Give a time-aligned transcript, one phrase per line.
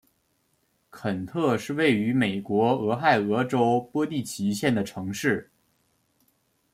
[0.89, 5.51] 肯特是位于美国俄亥俄州波蒂奇县的城市。